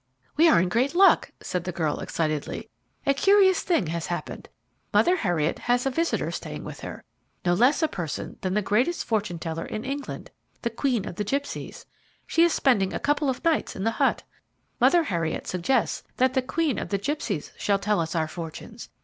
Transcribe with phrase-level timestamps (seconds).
[0.35, 2.71] "We are in great luck," said the girl excitedly.
[3.05, 4.49] "A curious thing has happened.
[4.91, 7.03] Mother Heriot has a visitor staying with her,
[7.45, 10.31] no less a person than the greatest fortune teller in England,
[10.63, 11.85] the Queen of the Gipsies;
[12.25, 14.23] she is spending a couple of nights in the hut.
[14.79, 18.89] Mother Heriot suggests that the Queen of the Gipsies shall tell us our fortunes.